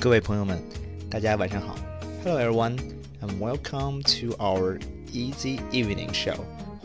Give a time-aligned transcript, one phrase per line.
[0.00, 0.58] 各位朋友们，
[1.10, 1.76] 大家晚上好。
[2.22, 2.76] Hello everyone,
[3.20, 4.78] and welcome to our
[5.12, 6.36] easy evening show.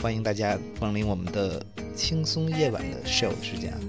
[0.01, 3.79] 欢迎大家光临我们的轻松夜晚的 show 时间啊。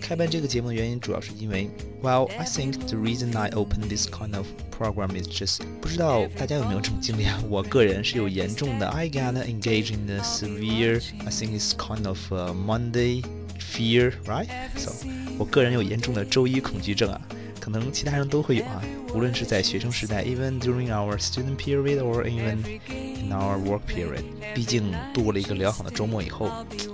[0.00, 1.70] 开办这个节目的原因主要是因为，
[2.02, 7.40] Well, I think the reason I opened this kind of program is just 不知道大家有没有这种经历啊？
[7.48, 11.00] 我个人是有严重的，I gotta engage in the severe.
[11.24, 13.22] I think it's kind of a Monday
[13.60, 14.48] fear, right?
[14.76, 14.90] So
[15.38, 17.20] 我个人有严重的周一恐惧症啊。
[17.64, 18.82] 可能其他人都会有啊，
[19.14, 22.58] 无论是在学生时代，even during our student period or even
[22.88, 24.24] in our work period。
[24.54, 26.46] 毕竟度过了一个良好的周末以后，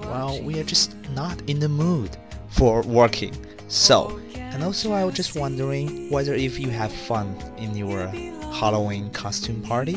[0.02, 2.08] well we are just not in the mood
[2.52, 3.32] for working.
[3.68, 7.26] So and also I was just wondering whether if you have fun
[7.58, 8.10] in your
[8.52, 9.96] Halloween costume party。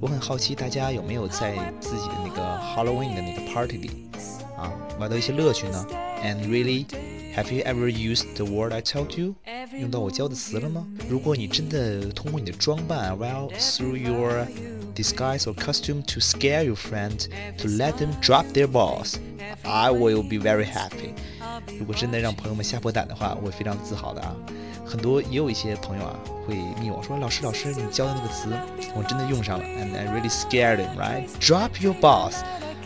[0.00, 2.42] 我很好奇大家有没有在自己的那个
[2.74, 4.08] Halloween 的那个 party 里
[4.56, 5.86] 啊玩到一些乐趣呢？
[6.24, 9.34] And really。Have you ever used the word I told you？
[9.79, 10.85] 用到我教的词了吗？
[11.07, 14.47] 如果你真的通过你的装扮，well through your
[14.95, 20.37] disguise or costume to scare your friend to let them drop their balls，I will be
[20.37, 21.13] very happy。
[21.79, 24.35] 如果真的让朋友们吓破胆的话，我会非常自豪的啊。
[24.85, 28.47] 很多也有一些朋友啊会密我说老师老师你教的那个词
[28.95, 32.35] 我真的用上了，and I really scared him right？Drop your balls。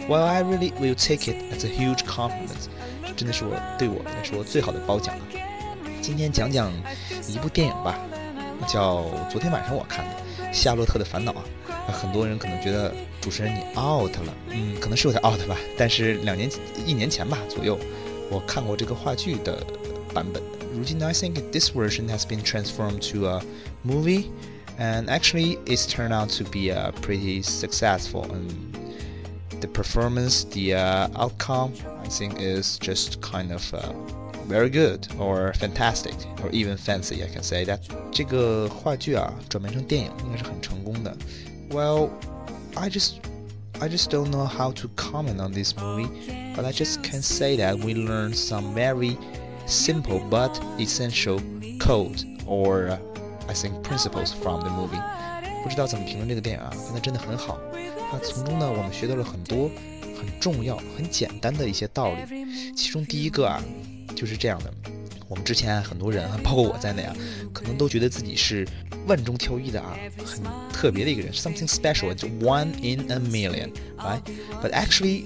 [0.09, 2.67] Well, I really will take it as a huge compliment.
[3.15, 5.25] 真的是我对我来说最好的褒奖了。
[6.00, 6.72] 今天讲讲
[7.28, 7.98] 一部电影吧，
[8.68, 11.44] 叫昨天晚上我看的《夏洛特的烦恼》啊。
[11.92, 15.56] 很多人可能觉得主持人你 out 了，嗯，可能是有点 out 吧。
[15.78, 16.50] 但是两年
[16.84, 17.78] 一年前吧左右，
[18.30, 19.64] 我看过这个话剧的
[20.12, 20.42] 版本。
[20.74, 23.40] 如今呢，I think this version has been transformed to a
[23.84, 24.26] movie,
[24.78, 28.50] and actually it's turned out to be a pretty successful and
[29.60, 31.72] the performance, the uh, outcome,
[32.04, 33.92] I think is just kind of uh,
[34.50, 37.22] very good or fantastic or even fancy.
[37.22, 37.80] I can say that
[38.12, 41.16] 这个话剧啊转变成电影应该是很成功的。
[41.70, 42.10] Well,
[42.74, 43.14] I just
[43.80, 46.08] I just don't know how to comment on this movie,
[46.54, 49.16] but I just can say that we learned some very
[49.66, 51.40] simple but essential
[51.78, 52.98] code or uh,
[53.48, 55.02] I think principles from the movie.
[55.62, 57.58] 不知道怎么评论这个电影啊，但它真的很好。
[58.12, 59.68] 那从中呢，我们学到了很多
[60.16, 62.72] 很重要、很简单的一些道理。
[62.76, 63.60] 其中第一个啊，
[64.14, 64.72] 就是这样的：
[65.28, 67.14] 我们之前很多人，包括我在内啊，
[67.52, 68.66] 可能都觉得自己是
[69.06, 70.42] 万中挑一的啊，很
[70.72, 75.24] 特别的一个人，something special，就 one in a million，right？But actually,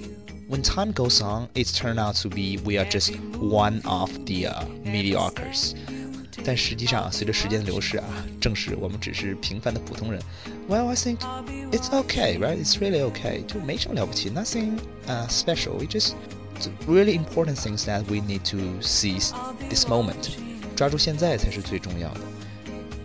[0.49, 4.47] when time goes on, it's turned out to be we are just one of the
[4.47, 5.73] uh, mediocres.
[6.43, 8.05] 但实际上，随着时间的流逝啊，
[8.39, 10.19] 正是我们只是平凡的普通人。
[10.67, 11.19] Well, I think
[11.71, 12.57] it's okay, right?
[12.57, 15.73] It's really okay，就没什么了不起，nothing uh special.
[15.73, 16.13] We just
[16.87, 19.31] really important things that we need to seize
[19.69, 20.35] this moment，
[20.75, 22.21] 抓住现在才是最重要的。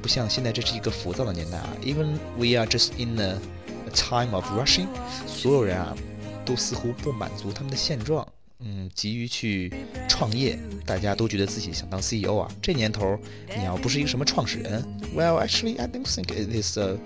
[0.02, 3.38] 不像现在这是一个浮躁的年代啊，even we are just in a,
[3.86, 4.86] a time of rushing，
[5.26, 5.96] 所有人啊
[6.44, 8.26] 都似乎不满足他们的现状。
[8.60, 9.70] 嗯，急于去
[10.08, 12.50] 创业，大家都觉得自己想当 CEO 啊。
[12.62, 13.18] 这年头，
[13.54, 14.82] 你要不是一个什么创始人，
[15.14, 16.96] Well, actually, I don't think it is a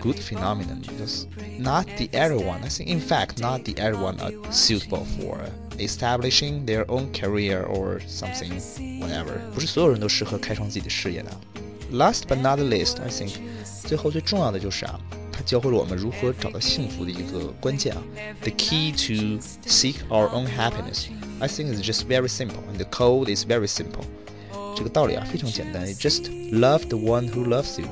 [0.00, 1.26] good phenomenon because
[1.58, 2.62] not the everyone.
[2.62, 5.38] I think, in fact, not the everyone are suitable for
[5.78, 8.60] establishing their own career or something,
[9.00, 9.40] whatever.
[9.52, 11.30] 不是所有人都适合开创自己的事业的。
[11.90, 13.32] Last but not least, I think，
[13.84, 15.00] 最后最重要的就是啊。
[15.45, 18.01] 教会了我们如何找到幸福的一个关键啊。
[18.41, 21.07] The key to seek our own happiness,
[21.39, 24.03] I think, is just very simple, and the code is very simple.
[24.75, 27.87] 这个道理啊非常简单，just love the one who loves you，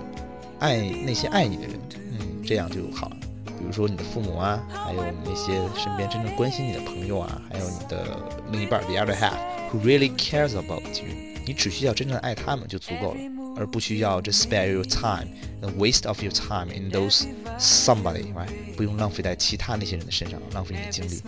[0.59, 1.79] 爱那些爱你的人，
[2.11, 3.17] 嗯，这样就好了。
[3.45, 8.17] 比如说你的父母啊，还有那些身边真正关心你的朋友啊，还有你的
[8.51, 9.37] 另一半，the other half
[9.71, 11.07] who really cares about you，
[11.45, 13.17] 你只需要真正爱他们就足够了。
[13.56, 15.28] 而不需要 just spare your time
[15.62, 17.26] and waste of your time in those
[17.58, 21.22] somebody right 不用浪费在其他那些人的身上，浪费你的精力。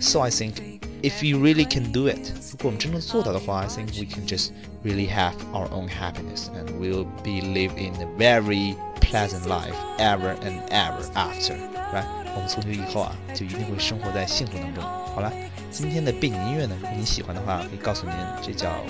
[0.00, 0.54] So I think
[1.02, 2.18] if you really can do it，
[2.50, 4.50] 如果我们真正做到的话，I think we can just
[4.84, 10.36] really have our own happiness and we'll be live in a very pleasant life ever
[10.40, 11.56] and ever after
[11.92, 14.82] right 我们从今以后啊，就一定会生活在幸福当中。
[14.82, 15.32] 好了，
[15.70, 18.84] 今天的背景音乐呢，如果你喜欢的话，可以告诉您，这叫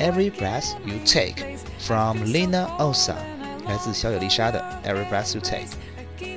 [0.00, 3.14] Every Breath You Take from Lina Osa，
[3.66, 5.68] 来自小野丽莎的 Every Breath You Take。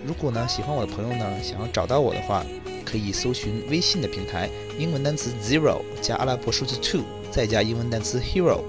[0.06, 2.44] 如果呢喜欢我的朋友呢，想要找到我的话，
[2.84, 8.60] 可以搜寻微信的平台，英文单词 zero 加阿拉伯数字 two，再加英文单词 hero，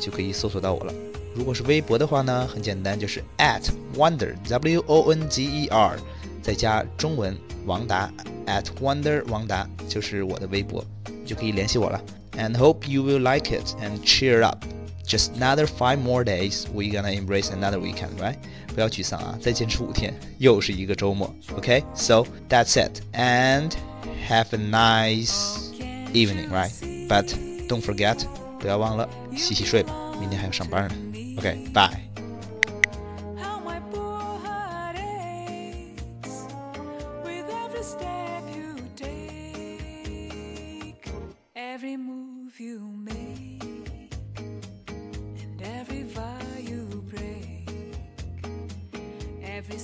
[0.00, 0.94] 就可以搜索到我了。
[1.34, 5.98] 如果是微博的话呢，很简单，就是 at wonder w o n g e r，
[6.42, 7.36] 再加中文
[7.66, 8.10] 王达
[8.46, 10.82] at wonder 王达，就是我的微博，
[11.26, 12.02] 就可以联系我了。
[12.37, 14.65] and hope you will like it and cheer up.
[15.05, 18.37] Just another five more days, we're gonna embrace another weekend, right?
[18.73, 21.33] 不要沮丧啊，再坚持五天，又是一个周末。
[21.57, 23.71] Okay, so that's it, and
[24.27, 25.71] have a nice
[26.13, 26.71] evening, right?
[27.07, 27.35] But
[27.67, 28.25] don't forget，
[28.59, 30.95] 不要忘了洗洗睡吧，明天还要上班呢。
[31.37, 31.99] Okay, bye.
[37.83, 38.16] every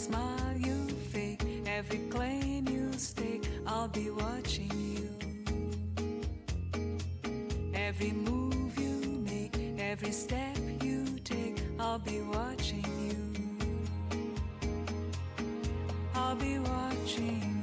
[0.05, 5.09] smile you fake, every claim you stake, I'll be watching you.
[7.73, 8.97] Every move you
[9.31, 13.21] make, every step you take, I'll be watching you.
[16.15, 17.54] I'll be watching.